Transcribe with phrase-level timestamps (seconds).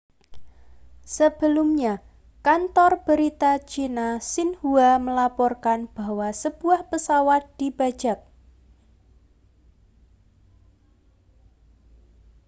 [1.15, 1.93] sebelumnya
[2.47, 8.17] kantor berita china xinhua melaporkan bahwa sebuah pesawat dibajak